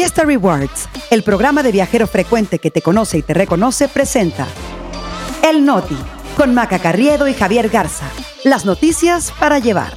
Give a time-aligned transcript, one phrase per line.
[0.00, 4.46] Fiesta Rewards, el programa de viajero frecuente que te conoce y te reconoce, presenta
[5.46, 5.98] El Noti,
[6.38, 8.06] con Maca Carriedo y Javier Garza.
[8.42, 9.92] Las noticias para llevar.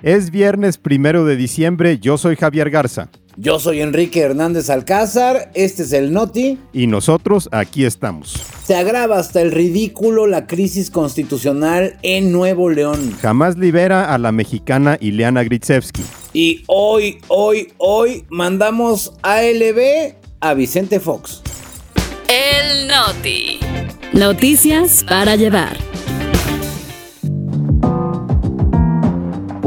[0.00, 3.10] Es viernes primero de diciembre, yo soy Javier Garza.
[3.40, 6.58] Yo soy Enrique Hernández Alcázar, este es el Noti.
[6.72, 8.34] Y nosotros aquí estamos.
[8.64, 13.16] Se agrava hasta el ridículo la crisis constitucional en Nuevo León.
[13.22, 16.02] Jamás libera a la mexicana Ileana Gritsevsky.
[16.32, 21.40] Y hoy, hoy, hoy mandamos ALB a Vicente Fox.
[22.26, 23.60] El Noti.
[24.14, 25.87] Noticias para llevar.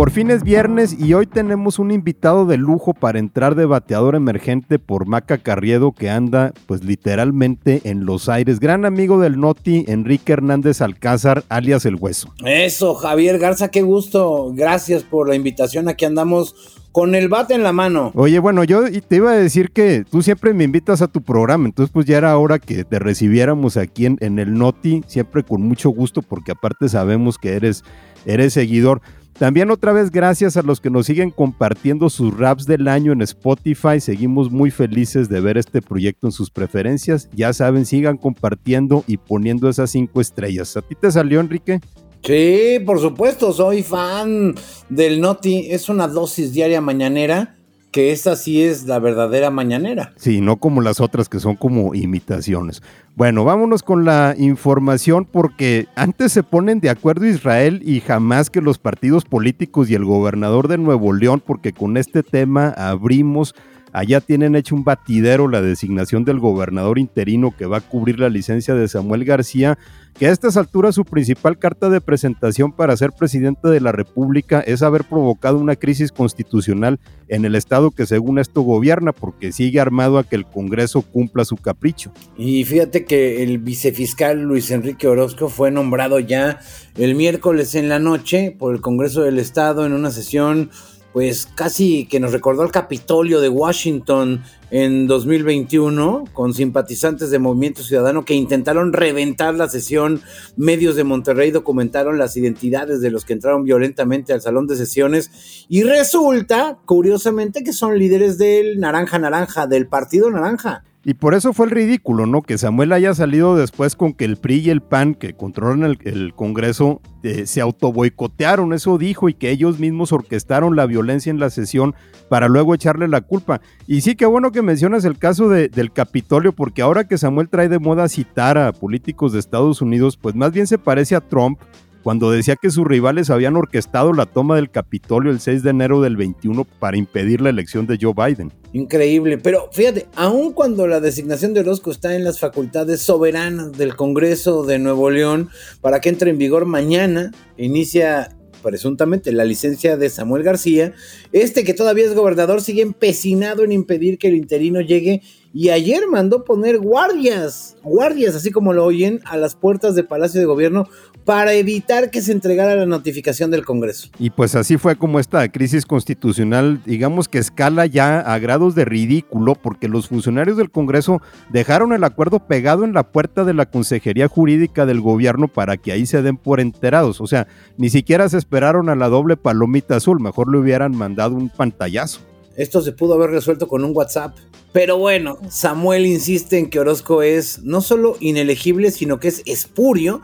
[0.02, 4.16] Por fin es viernes y hoy tenemos un invitado de lujo para entrar de bateador
[4.16, 8.60] emergente por Maca Carriedo que anda pues literalmente en los aires.
[8.60, 12.34] Gran amigo del Noti, Enrique Hernández Alcázar, alias El Hueso.
[12.44, 14.52] Eso, Javier Garza, qué gusto.
[14.56, 15.88] Gracias por la invitación.
[15.88, 18.12] Aquí andamos con el bate en la mano.
[18.16, 21.68] Oye, bueno, yo te iba a decir que tú siempre me invitas a tu programa,
[21.68, 25.62] entonces pues ya era hora que te recibiéramos aquí en, en el Noti, siempre con
[25.62, 27.84] mucho gusto, porque aparte sabemos que eres,
[28.26, 29.00] eres seguidor.
[29.42, 33.24] También otra vez gracias a los que nos siguen compartiendo sus raps del año en
[33.24, 34.00] Spotify.
[34.00, 37.28] Seguimos muy felices de ver este proyecto en sus preferencias.
[37.34, 40.78] Ya saben, sigan compartiendo y poniendo esas cinco estrellas.
[40.78, 41.80] ¿A ti te salió, Enrique?
[42.24, 44.54] Sí, por supuesto, soy fan
[44.90, 45.72] del Noti.
[45.72, 47.58] Es una dosis diaria mañanera
[47.92, 50.14] que esta sí es la verdadera mañanera.
[50.16, 52.82] Sí, no como las otras que son como imitaciones.
[53.16, 58.62] Bueno, vámonos con la información porque antes se ponen de acuerdo Israel y jamás que
[58.62, 63.54] los partidos políticos y el gobernador de Nuevo León, porque con este tema abrimos
[63.94, 68.30] Allá tienen hecho un batidero la designación del gobernador interino que va a cubrir la
[68.30, 69.78] licencia de Samuel García,
[70.18, 74.60] que a estas alturas su principal carta de presentación para ser presidente de la República
[74.62, 79.80] es haber provocado una crisis constitucional en el estado que según esto gobierna, porque sigue
[79.80, 82.12] armado a que el Congreso cumpla su capricho.
[82.38, 86.60] Y fíjate que el vicefiscal Luis Enrique Orozco fue nombrado ya
[86.98, 90.70] el miércoles en la noche por el Congreso del Estado en una sesión
[91.14, 97.84] pues casi que nos recordó al Capitolio de Washington en 2021, con simpatizantes de Movimiento
[97.84, 100.22] Ciudadano que intentaron reventar la sesión.
[100.56, 105.66] Medios de Monterrey documentaron las identidades de los que entraron violentamente al salón de sesiones.
[105.68, 110.86] Y resulta, curiosamente, que son líderes del Naranja Naranja, del Partido Naranja.
[111.04, 112.44] Y por eso fue el ridículo, ¿no?
[112.44, 116.34] Que Samuel haya salido después con que el PRI y el PAN, que controlan el,
[116.36, 121.50] Congreso, eh, se autoboicotearon, eso dijo, y que ellos mismos orquestaron la violencia en la
[121.50, 121.96] sesión
[122.30, 123.62] para luego echarle la culpa.
[123.88, 127.68] Y sí, qué bueno que mencionas el caso del Capitolio, porque ahora que Samuel trae
[127.68, 131.60] de moda citar a políticos de Estados Unidos, pues más bien se parece a Trump
[132.04, 136.02] cuando decía que sus rivales habían orquestado la toma del Capitolio el 6 de enero
[136.02, 138.52] del 21 para impedir la elección de Joe Biden.
[138.74, 143.96] Increíble, pero fíjate, aun cuando la designación de Orozco está en las facultades soberanas del
[143.96, 145.50] Congreso de Nuevo León
[145.82, 150.94] para que entre en vigor mañana, inicia presuntamente la licencia de Samuel García,
[151.32, 155.22] este que todavía es gobernador sigue empecinado en impedir que el interino llegue
[155.54, 160.40] y ayer mandó poner guardias, guardias, así como lo oyen, a las puertas del Palacio
[160.40, 160.88] de Gobierno
[161.26, 164.10] para evitar que se entregara la notificación del Congreso.
[164.20, 168.86] Y pues así fue como esta crisis constitucional, digamos que escala ya a grados de
[168.86, 171.22] ridículo, porque los funcionarios del Congreso
[171.52, 175.92] dejaron el acuerdo pegado en la puerta de la Consejería Jurídica del Gobierno para que
[175.92, 177.22] ahí se den por enterados.
[177.22, 177.48] O sea,
[177.78, 182.22] ni siquiera se esperaron a la doble palomita azul, mejor le hubieran mandado un pantallazo.
[182.56, 184.36] Esto se pudo haber resuelto con un WhatsApp.
[184.74, 190.22] Pero bueno, Samuel insiste en que Orozco es no solo inelegible, sino que es espurio,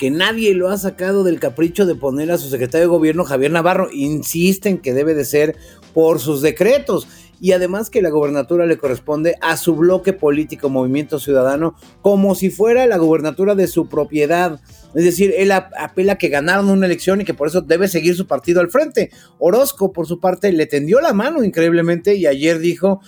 [0.00, 3.50] que nadie lo ha sacado del capricho de poner a su secretario de gobierno, Javier
[3.50, 3.90] Navarro.
[3.92, 5.56] Insiste en que debe de ser
[5.92, 7.06] por sus decretos
[7.38, 12.48] y además que la gobernatura le corresponde a su bloque político Movimiento Ciudadano como si
[12.48, 14.58] fuera la gobernatura de su propiedad.
[14.94, 18.26] Es decir, él apela que ganaron una elección y que por eso debe seguir su
[18.26, 19.10] partido al frente.
[19.38, 23.02] Orozco, por su parte, le tendió la mano increíblemente y ayer dijo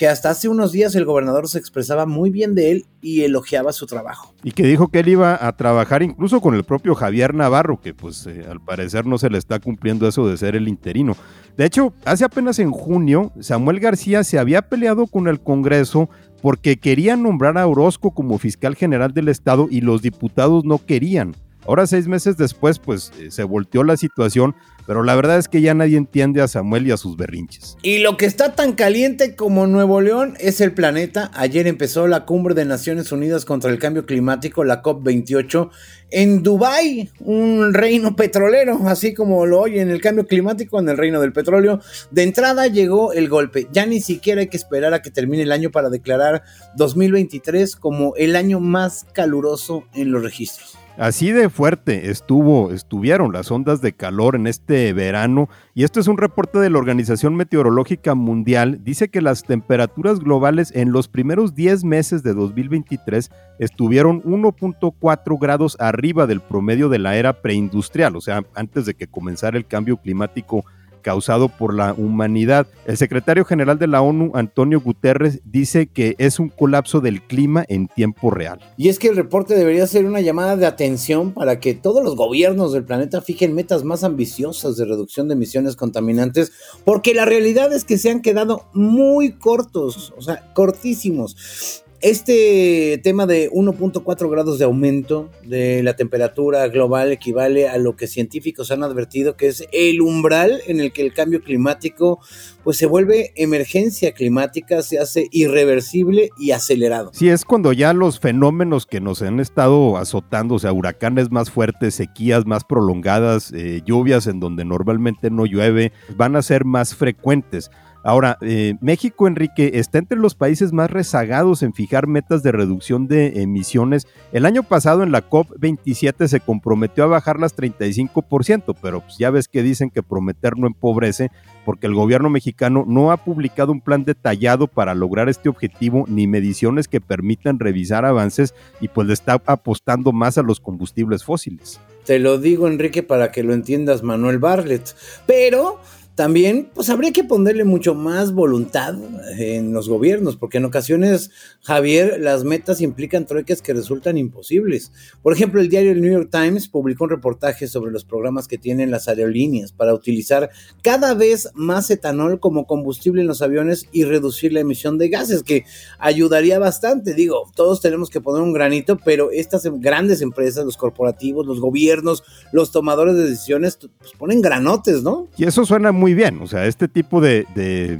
[0.00, 3.70] que hasta hace unos días el gobernador se expresaba muy bien de él y elogiaba
[3.74, 4.32] su trabajo.
[4.42, 7.92] Y que dijo que él iba a trabajar incluso con el propio Javier Navarro, que
[7.92, 11.18] pues eh, al parecer no se le está cumpliendo eso de ser el interino.
[11.58, 16.08] De hecho, hace apenas en junio, Samuel García se había peleado con el Congreso
[16.40, 21.36] porque querían nombrar a Orozco como fiscal general del Estado y los diputados no querían.
[21.66, 24.54] Ahora seis meses después, pues eh, se volteó la situación,
[24.86, 27.76] pero la verdad es que ya nadie entiende a Samuel y a sus berrinches.
[27.82, 31.30] Y lo que está tan caliente como Nuevo León es el planeta.
[31.34, 35.70] Ayer empezó la cumbre de Naciones Unidas contra el Cambio Climático, la COP28,
[36.10, 41.20] en Dubái, un reino petrolero, así como lo oyen, el cambio climático en el reino
[41.20, 41.80] del petróleo.
[42.10, 43.68] De entrada llegó el golpe.
[43.70, 46.42] Ya ni siquiera hay que esperar a que termine el año para declarar
[46.76, 50.76] 2023 como el año más caluroso en los registros.
[51.00, 56.08] Así de fuerte estuvo, estuvieron las ondas de calor en este verano y esto es
[56.08, 58.84] un reporte de la Organización Meteorológica Mundial.
[58.84, 65.78] Dice que las temperaturas globales en los primeros 10 meses de 2023 estuvieron 1.4 grados
[65.80, 69.96] arriba del promedio de la era preindustrial, o sea, antes de que comenzara el cambio
[69.96, 70.66] climático
[71.00, 72.66] causado por la humanidad.
[72.86, 77.64] El secretario general de la ONU, Antonio Guterres, dice que es un colapso del clima
[77.68, 78.60] en tiempo real.
[78.76, 82.16] Y es que el reporte debería ser una llamada de atención para que todos los
[82.16, 86.52] gobiernos del planeta fijen metas más ambiciosas de reducción de emisiones contaminantes,
[86.84, 91.84] porque la realidad es que se han quedado muy cortos, o sea, cortísimos.
[92.02, 98.06] Este tema de 1.4 grados de aumento de la temperatura global equivale a lo que
[98.06, 102.18] científicos han advertido que es el umbral en el que el cambio climático
[102.64, 107.10] pues se vuelve emergencia climática, se hace irreversible y acelerado.
[107.12, 111.50] Sí, es cuando ya los fenómenos que nos han estado azotando, o sea, huracanes más
[111.50, 116.94] fuertes, sequías más prolongadas, eh, lluvias en donde normalmente no llueve, van a ser más
[116.94, 117.70] frecuentes.
[118.02, 123.08] Ahora, eh, México, Enrique, está entre los países más rezagados en fijar metas de reducción
[123.08, 124.06] de emisiones.
[124.32, 129.30] El año pasado en la COP27 se comprometió a bajar las 35%, pero pues ya
[129.30, 131.30] ves que dicen que prometer no empobrece,
[131.66, 136.26] porque el gobierno mexicano no ha publicado un plan detallado para lograr este objetivo ni
[136.26, 141.80] mediciones que permitan revisar avances y pues le está apostando más a los combustibles fósiles.
[142.04, 144.96] Te lo digo, Enrique, para que lo entiendas, Manuel Barlet.
[145.26, 145.78] Pero
[146.20, 148.94] también, pues habría que ponerle mucho más voluntad
[149.38, 151.30] en los gobiernos, porque en ocasiones,
[151.62, 154.92] Javier, las metas implican trueques que resultan imposibles.
[155.22, 158.58] Por ejemplo, el diario el New York Times publicó un reportaje sobre los programas que
[158.58, 160.50] tienen las aerolíneas para utilizar
[160.82, 165.42] cada vez más etanol como combustible en los aviones y reducir la emisión de gases,
[165.42, 165.64] que
[165.98, 167.14] ayudaría bastante.
[167.14, 172.22] Digo, todos tenemos que poner un granito, pero estas grandes empresas, los corporativos, los gobiernos,
[172.52, 175.28] los tomadores de decisiones, pues ponen granotes, ¿no?
[175.38, 176.40] Y eso suena muy bien.
[176.42, 177.46] O sea, este tipo de,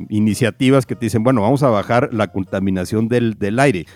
[0.09, 3.87] iniciativas que te dicen, bueno, vamos a bajar la contaminación del, aire.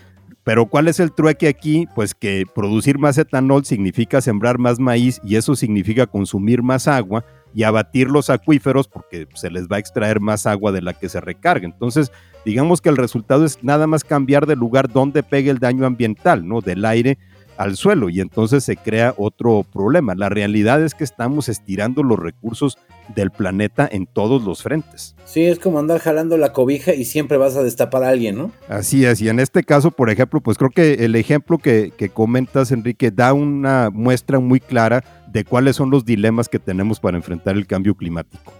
[0.43, 1.87] Pero ¿cuál es el trueque aquí?
[1.95, 7.25] Pues que producir más etanol significa sembrar más maíz y eso significa consumir más agua
[7.55, 11.09] y abatir los acuíferos porque se les va a extraer más agua de la que
[11.09, 11.65] se recarga.
[11.65, 12.13] Entonces,
[12.45, 16.47] digamos que el resultado es nada más cambiar de lugar donde pegue el daño ambiental,
[16.47, 16.61] ¿no?
[16.61, 17.17] Del aire
[17.57, 20.15] al suelo y entonces se crea otro problema.
[20.15, 22.79] La realidad es que estamos estirando los recursos
[23.15, 25.15] del planeta en todos los frentes.
[25.25, 28.51] Sí, es como andar jalando la cobija y siempre vas a destapar a alguien, ¿no?
[28.69, 32.09] Así es, y en este caso, por ejemplo, pues creo que el ejemplo que, que
[32.09, 37.17] comentas, Enrique, da una muestra muy clara de cuáles son los dilemas que tenemos para
[37.17, 38.53] enfrentar el cambio climático.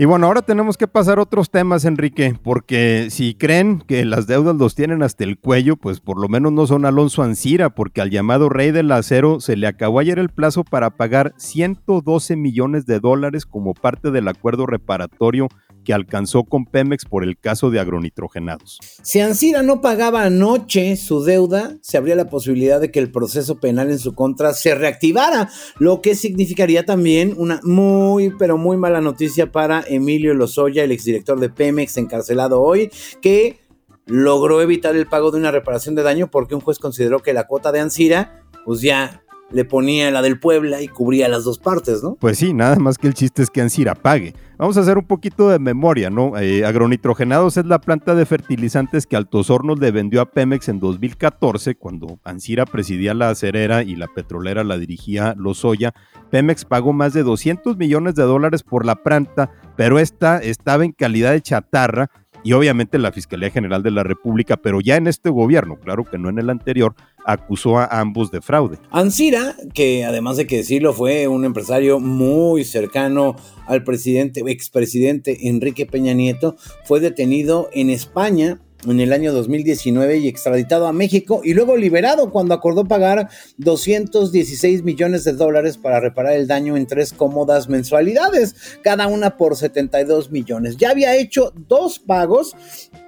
[0.00, 4.26] Y bueno, ahora tenemos que pasar a otros temas, Enrique, porque si creen que las
[4.26, 8.00] deudas los tienen hasta el cuello, pues por lo menos no son Alonso Ancira, porque
[8.00, 12.86] al llamado rey del acero se le acabó ayer el plazo para pagar 112 millones
[12.86, 15.48] de dólares como parte del acuerdo reparatorio
[15.84, 18.78] que alcanzó con Pemex por el caso de agronitrogenados.
[19.02, 23.58] Si Ancira no pagaba anoche su deuda, se habría la posibilidad de que el proceso
[23.58, 29.00] penal en su contra se reactivara, lo que significaría también una muy, pero muy mala
[29.00, 33.60] noticia para Emilio Lozoya, el exdirector de Pemex, encarcelado hoy, que
[34.06, 37.46] logró evitar el pago de una reparación de daño porque un juez consideró que la
[37.46, 42.02] cuota de Ancira, pues ya le ponía la del Puebla y cubría las dos partes,
[42.02, 42.16] ¿no?
[42.16, 44.34] Pues sí, nada más que el chiste es que Ansira pague.
[44.58, 46.36] Vamos a hacer un poquito de memoria, ¿no?
[46.36, 50.80] Eh, agronitrogenados es la planta de fertilizantes que Altos Hornos le vendió a Pemex en
[50.80, 55.94] 2014, cuando Ansira presidía la acerera y la petrolera la dirigía Lozoya.
[56.30, 60.92] Pemex pagó más de 200 millones de dólares por la planta, pero esta estaba en
[60.92, 62.10] calidad de chatarra
[62.42, 66.18] y obviamente la Fiscalía General de la República, pero ya en este gobierno, claro que
[66.18, 66.94] no en el anterior,
[67.24, 68.78] acusó a ambos de fraude.
[68.90, 75.86] Ansira, que además de que decirlo fue un empresario muy cercano al presidente, expresidente Enrique
[75.86, 81.54] Peña Nieto, fue detenido en España en el año 2019 y extraditado a México y
[81.54, 87.12] luego liberado cuando acordó pagar 216 millones de dólares para reparar el daño en tres
[87.12, 90.76] cómodas mensualidades, cada una por 72 millones.
[90.76, 92.56] Ya había hecho dos pagos,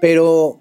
[0.00, 0.60] pero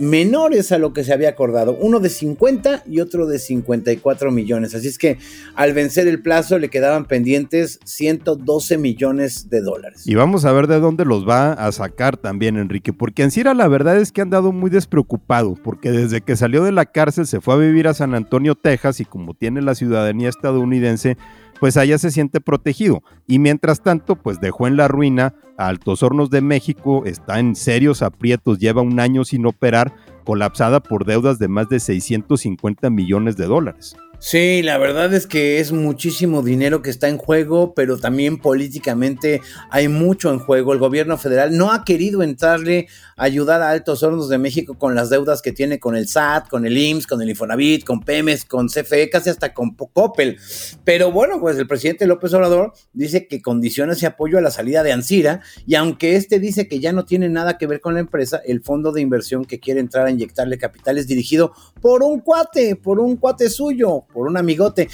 [0.00, 4.74] menores a lo que se había acordado, uno de 50 y otro de 54 millones.
[4.74, 5.18] Así es que
[5.54, 10.06] al vencer el plazo le quedaban pendientes 112 millones de dólares.
[10.06, 13.68] Y vamos a ver de dónde los va a sacar también Enrique, porque Ancira la
[13.68, 17.40] verdad es que han dado muy despreocupado, porque desde que salió de la cárcel se
[17.40, 21.18] fue a vivir a San Antonio, Texas, y como tiene la ciudadanía estadounidense,
[21.60, 23.02] pues allá se siente protegido.
[23.26, 27.54] Y mientras tanto, pues dejó en la ruina a Altos Hornos de México, está en
[27.54, 33.36] serios aprietos, lleva un año sin operar, colapsada por deudas de más de 650 millones
[33.36, 33.94] de dólares.
[34.22, 39.40] Sí, la verdad es que es muchísimo dinero que está en juego, pero también políticamente
[39.70, 40.74] hay mucho en juego.
[40.74, 42.86] El gobierno federal no ha querido entrarle
[43.16, 46.50] a ayudar a Altos Hornos de México con las deudas que tiene con el SAT,
[46.50, 50.36] con el IMSS, con el Infonavit, con Pemex, con CFE, casi hasta con Coppel.
[50.84, 54.82] Pero bueno, pues el presidente López Obrador dice que condiciona ese apoyo a la salida
[54.82, 58.00] de Ansira y aunque este dice que ya no tiene nada que ver con la
[58.00, 62.20] empresa, el fondo de inversión que quiere entrar a inyectarle capital es dirigido por un
[62.20, 64.88] cuate, por un cuate suyo por un amigote.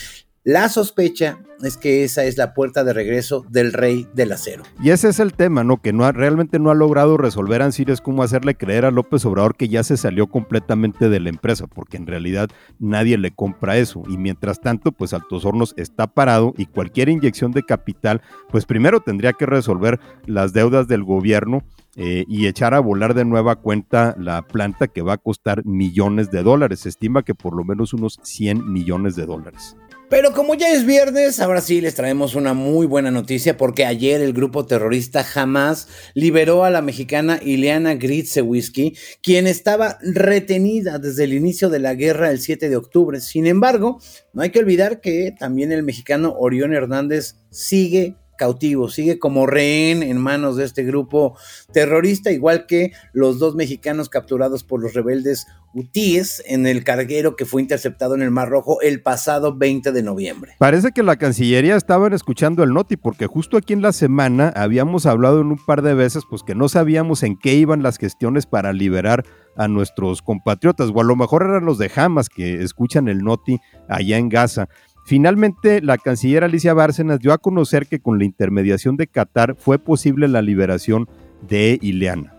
[0.47, 4.63] La sospecha es que esa es la puerta de regreso del rey del acero.
[4.81, 5.83] Y ese es el tema, ¿no?
[5.83, 9.57] Que no realmente no ha logrado resolver Ansir es como hacerle creer a López Obrador
[9.57, 12.49] que ya se salió completamente de la empresa, porque en realidad
[12.79, 14.05] nadie le compra eso.
[14.09, 19.01] Y mientras tanto, pues Altos Hornos está parado y cualquier inyección de capital, pues primero
[19.01, 21.65] tendría que resolver las deudas del gobierno
[21.97, 26.31] eh, y echar a volar de nueva cuenta la planta que va a costar millones
[26.31, 26.81] de dólares.
[26.81, 29.77] Se estima que por lo menos unos 100 millones de dólares.
[30.09, 34.21] Pero como ya es viernes, ahora sí les traemos una muy buena noticia porque ayer
[34.21, 41.33] el grupo terrorista Hamas liberó a la mexicana Ileana Gritsewski, quien estaba retenida desde el
[41.33, 43.21] inicio de la guerra el 7 de octubre.
[43.21, 44.01] Sin embargo,
[44.33, 50.03] no hay que olvidar que también el mexicano Orión Hernández sigue cautivo, sigue como rehén
[50.03, 51.37] en manos de este grupo
[51.73, 57.45] terrorista, igual que los dos mexicanos capturados por los rebeldes hutíes en el carguero que
[57.45, 60.53] fue interceptado en el Mar Rojo el pasado 20 de noviembre.
[60.59, 65.05] Parece que la Cancillería estaban escuchando el noti, porque justo aquí en la semana habíamos
[65.05, 68.47] hablado en un par de veces, pues que no sabíamos en qué iban las gestiones
[68.47, 69.25] para liberar
[69.57, 73.59] a nuestros compatriotas, o a lo mejor eran los de Hamas que escuchan el noti
[73.89, 74.69] allá en Gaza.
[75.07, 79.79] Finalmente, la canciller Alicia Bárcenas dio a conocer que con la intermediación de Qatar fue
[79.79, 81.09] posible la liberación
[81.49, 82.37] de Ileana.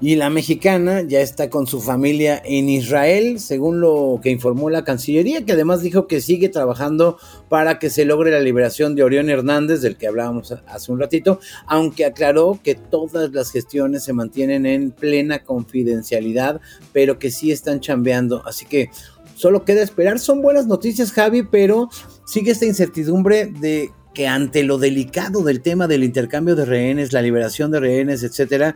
[0.00, 4.82] Y la mexicana ya está con su familia en Israel, según lo que informó la
[4.82, 7.18] Cancillería, que además dijo que sigue trabajando
[7.48, 11.38] para que se logre la liberación de Orión Hernández, del que hablábamos hace un ratito,
[11.66, 16.60] aunque aclaró que todas las gestiones se mantienen en plena confidencialidad,
[16.92, 18.42] pero que sí están chambeando.
[18.44, 18.90] Así que
[19.34, 20.18] Solo queda esperar.
[20.18, 21.88] Son buenas noticias, Javi, pero
[22.26, 27.22] sigue esta incertidumbre de que ante lo delicado del tema del intercambio de rehenes, la
[27.22, 28.74] liberación de rehenes, etcétera,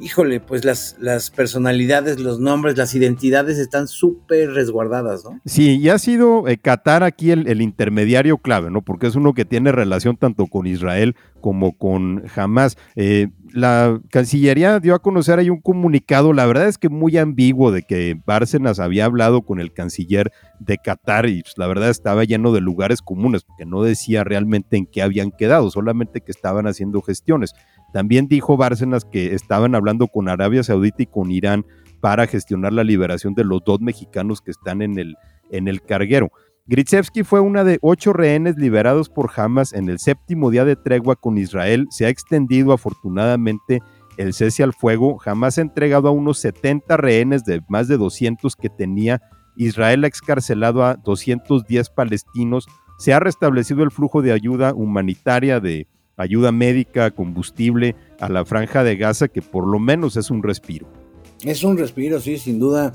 [0.00, 5.40] híjole, pues las, personalidades, los nombres, las identidades están súper resguardadas, ¿no?
[5.44, 8.82] Sí, y ha sido eh, Qatar aquí el, intermediario clave, ¿no?
[8.82, 12.76] Porque es uno que tiene relación tanto con Israel como con Hamas.
[12.96, 17.72] Eh, la Cancillería dio a conocer ahí un comunicado, la verdad es que muy ambiguo,
[17.72, 22.24] de que Bárcenas había hablado con el canciller de Qatar y pues, la verdad estaba
[22.24, 26.66] lleno de lugares comunes, porque no decía realmente en qué habían quedado, solamente que estaban
[26.66, 27.54] haciendo gestiones.
[27.92, 31.64] También dijo Bárcenas que estaban hablando con Arabia Saudita y con Irán
[32.00, 35.16] para gestionar la liberación de los dos mexicanos que están en el,
[35.50, 36.30] en el carguero.
[36.68, 41.14] Gritsevsky fue una de ocho rehenes liberados por Hamas en el séptimo día de tregua
[41.14, 41.86] con Israel.
[41.90, 43.80] Se ha extendido afortunadamente
[44.16, 45.20] el cese al fuego.
[45.24, 49.22] Hamas ha entregado a unos 70 rehenes de más de 200 que tenía.
[49.56, 52.66] Israel ha excarcelado a 210 palestinos.
[52.98, 58.84] Se ha restablecido el flujo de ayuda humanitaria, de ayuda médica, combustible a la franja
[58.84, 61.05] de Gaza, que por lo menos es un respiro.
[61.46, 62.92] Es un respiro, sí, sin duda,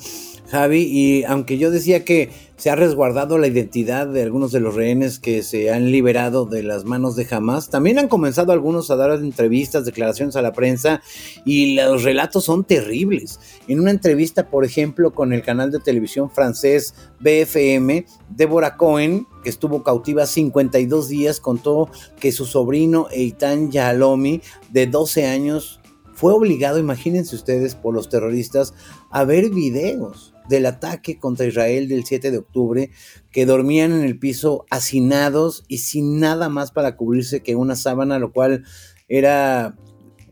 [0.50, 0.82] Javi.
[0.82, 5.20] Y aunque yo decía que se ha resguardado la identidad de algunos de los rehenes
[5.20, 9.12] que se han liberado de las manos de Hamas, también han comenzado algunos a dar
[9.12, 11.02] entrevistas, declaraciones a la prensa
[11.46, 13.40] y los relatos son terribles.
[13.70, 19.50] En una entrevista, por ejemplo, con el canal de televisión francés BFM, Deborah Cohen, que
[19.50, 21.90] estuvo cautiva 52 días, contó
[22.20, 25.81] que su sobrino Eitan Yalomi, de 12 años,
[26.22, 28.76] fue obligado, imagínense ustedes, por los terroristas
[29.10, 32.92] a ver videos del ataque contra Israel del 7 de octubre,
[33.32, 38.20] que dormían en el piso hacinados y sin nada más para cubrirse que una sábana,
[38.20, 38.66] lo cual
[39.08, 39.76] era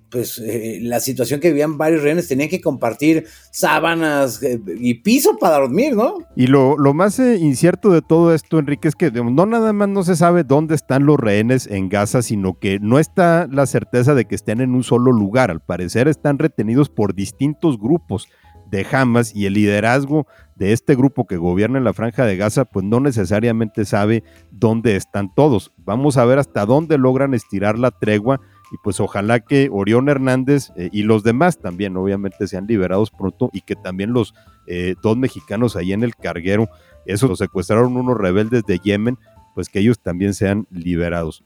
[0.09, 5.37] pues eh, la situación que vivían varios rehenes, tenían que compartir sábanas eh, y piso
[5.37, 6.15] para dormir, ¿no?
[6.35, 10.03] Y lo, más eh, incierto de todo esto, Enrique, es que no nada más no
[10.03, 14.25] se sabe dónde están los rehenes en Gaza, sino que no está la certeza de
[14.25, 15.51] que estén en un solo lugar.
[15.51, 18.27] Al parecer están retenidos por distintos grupos
[18.69, 22.65] de Hamas y el liderazgo de este grupo que gobierna en la franja de Gaza,
[22.65, 25.71] pues no necesariamente sabe dónde están todos.
[25.77, 30.71] Vamos a ver hasta dónde logran estirar la tregua y pues ojalá que Orión Hernández
[30.75, 34.33] eh, y los demás también obviamente sean liberados pronto y que también los
[34.67, 36.69] eh, dos mexicanos ahí en el carguero,
[37.05, 39.17] eso los secuestraron unos rebeldes de Yemen,
[39.55, 41.43] pues que ellos también sean liberados.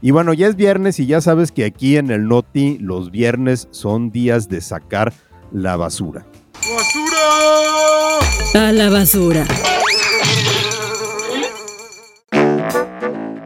[0.00, 3.68] Y bueno, ya es viernes y ya sabes que aquí en el Noti los viernes
[3.70, 5.12] son días de sacar
[5.52, 6.24] la basura.
[6.54, 7.18] ¡Basura!
[8.54, 9.44] A la basura.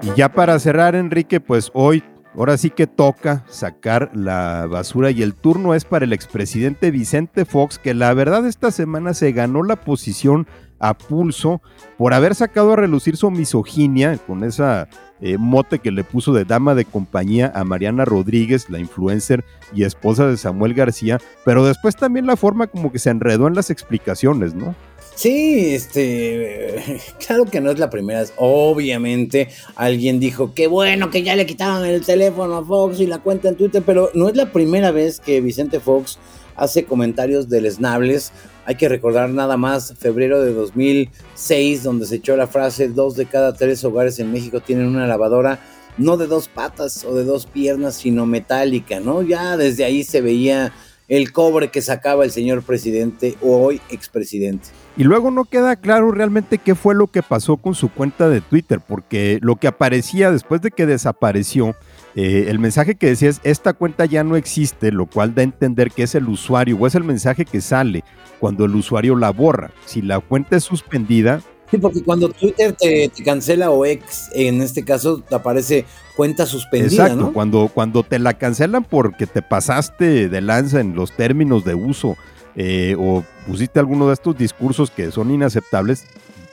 [0.03, 2.03] Y ya para cerrar, Enrique, pues hoy
[2.35, 7.45] Ahora sí que toca sacar la basura y el turno es para el expresidente Vicente
[7.45, 10.47] Fox, que la verdad esta semana se ganó la posición
[10.79, 11.63] a pulso
[11.97, 14.89] por haber sacado a relucir su misoginia con esa
[15.21, 19.85] eh, mote que le puso de dama de compañía a Mariana Rodríguez, la influencer y
[19.85, 23.71] esposa de Samuel García, pero después también la forma como que se enredó en las
[23.71, 24.75] explicaciones, ¿no?
[25.15, 28.25] Sí, este, claro que no es la primera.
[28.37, 33.19] Obviamente alguien dijo, qué bueno que ya le quitaron el teléfono a Fox y la
[33.19, 36.19] cuenta en Twitter, pero no es la primera vez que Vicente Fox
[36.57, 38.33] hace comentarios deleznables.
[38.65, 43.27] Hay que recordar nada más febrero de 2006, donde se echó la frase, dos de
[43.27, 45.61] cada tres hogares en México tienen una lavadora,
[45.99, 49.23] no de dos patas o de dos piernas, sino metálica, ¿no?
[49.23, 50.73] Ya desde ahí se veía
[51.09, 54.69] el cobre que sacaba el señor presidente o hoy expresidente.
[54.97, 58.41] Y luego no queda claro realmente qué fue lo que pasó con su cuenta de
[58.41, 61.75] Twitter, porque lo que aparecía después de que desapareció,
[62.15, 65.45] eh, el mensaje que decía es, esta cuenta ya no existe, lo cual da a
[65.45, 68.05] entender que es el usuario o es el mensaje que sale
[68.39, 69.71] cuando el usuario la borra.
[69.87, 71.41] Si la cuenta es suspendida,
[71.73, 77.07] Sí, porque cuando Twitter te, cancela o ex, en este caso te aparece cuenta suspendida,
[77.07, 81.75] Exacto, cuando, cuando te la cancelan porque te pasaste de lanza en los términos de
[81.75, 82.19] uso
[82.57, 86.05] eh, o pusiste alguno de estos discursos que son inaceptables,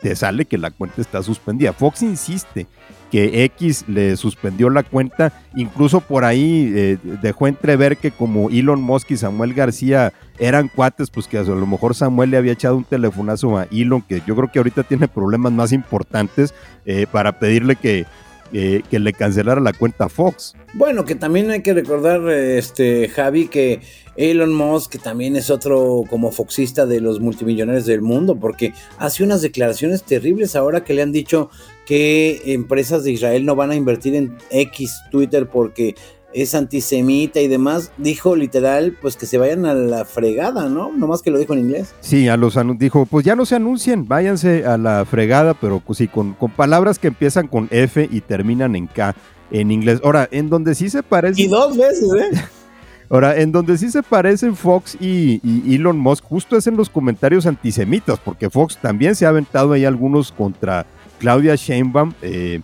[0.01, 1.73] te sale que la cuenta está suspendida.
[1.73, 2.65] Fox insiste
[3.11, 8.81] que X le suspendió la cuenta, incluso por ahí eh, dejó entrever que como Elon
[8.81, 12.77] Musk y Samuel García eran cuates, pues que a lo mejor Samuel le había echado
[12.77, 16.53] un telefonazo a Elon, que yo creo que ahorita tiene problemas más importantes
[16.85, 18.05] eh, para pedirle que,
[18.51, 20.55] que le cancelara la cuenta Fox.
[20.73, 23.81] Bueno, que también hay que recordar, este Javi, que
[24.15, 29.23] Elon Musk, que también es otro como foxista de los multimillonarios del mundo, porque hace
[29.23, 31.49] unas declaraciones terribles ahora que le han dicho
[31.89, 35.95] que empresas de Israel no van a invertir en X Twitter porque
[36.35, 40.91] es antisemita y demás, dijo literal, pues que se vayan a la fregada, ¿no?
[40.91, 41.95] Nomás que lo dijo en inglés.
[42.01, 45.97] Sí, a los dijo, pues ya no se anuncien, váyanse a la fregada, pero pues
[45.97, 49.15] sí, con, con palabras que empiezan con F y terminan en K
[49.49, 49.99] en inglés.
[50.03, 51.41] Ahora, en donde sí se parece.
[51.41, 52.39] Y dos veces, ¿eh?
[53.11, 55.41] Ahora, en donde sí se parecen Fox y,
[55.73, 59.83] Elon Musk, justo es en los comentarios antisemitas, porque Fox también se ha aventado ahí
[59.83, 60.85] algunos contra
[61.19, 62.59] Claudia Sheinbaum, eh,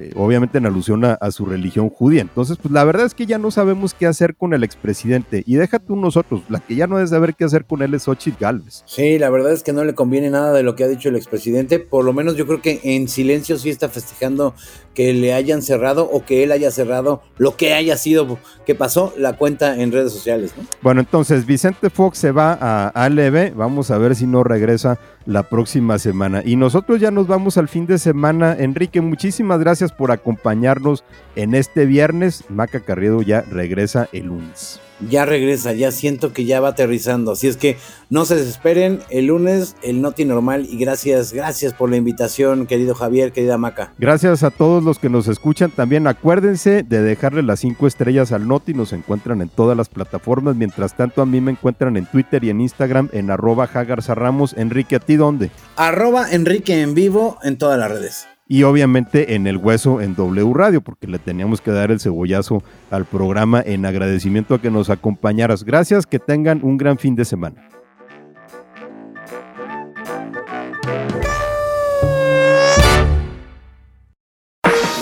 [0.00, 2.22] eh, obviamente en alusión a, su religión judía.
[2.22, 5.42] Entonces, pues la verdad es que ya no sabemos qué hacer con el expresidente.
[5.46, 8.04] Y deja tú nosotros, la que ya no es saber qué hacer con él es
[8.04, 8.82] Xochitl Galvez.
[8.86, 11.16] Sí, la verdad es que no le conviene nada de lo que ha dicho el
[11.16, 11.78] expresidente.
[11.78, 14.54] Por lo menos yo creo que en silencio sí está festejando
[14.94, 19.12] que le hayan cerrado o que él haya cerrado lo que haya sido que pasó
[19.16, 20.52] la cuenta en redes sociales.
[20.82, 23.54] Bueno, entonces Vicente Fox se va a ALB.
[23.54, 26.42] Vamos a ver si no regresa la próxima semana.
[26.44, 28.56] Y nosotros ya nos vamos al fin de semana.
[28.58, 31.02] Enrique, muchísimas gracias por acompañarnos
[31.34, 32.44] en este viernes.
[32.48, 37.32] Maca Carriedo ya regresa el lunes ya regresa, ya siento que ya va aterrizando.
[37.32, 37.76] Así es que
[38.10, 42.94] no se desesperen, el lunes el Noti normal y gracias, gracias por la invitación, querido
[42.94, 43.92] Javier, querida Maca.
[43.98, 45.70] Gracias a todos los que nos escuchan.
[45.70, 50.56] También acuérdense de dejarle las cinco estrellas al Noti, nos encuentran en todas las plataformas.
[50.56, 54.54] Mientras tanto, a mí me encuentran en Twitter y en Instagram en arroba Ramos.
[54.56, 55.50] Enrique, ¿a ti dónde?
[55.76, 60.52] Arroba Enrique en vivo en todas las redes y obviamente en el hueso en W
[60.52, 64.90] Radio, porque le teníamos que dar el cebollazo al programa en agradecimiento a que nos
[64.90, 65.64] acompañaras.
[65.64, 67.66] Gracias, que tengan un gran fin de semana.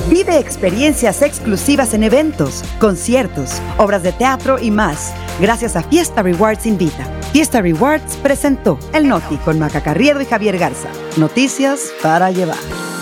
[0.08, 6.66] Vive experiencias exclusivas en eventos, conciertos, obras de teatro y más, gracias a Fiesta Rewards
[6.66, 7.04] Invita.
[7.32, 10.90] Fiesta Rewards presentó El Noti con Maca Carriedo y Javier Garza.
[11.16, 12.99] Noticias para llevar.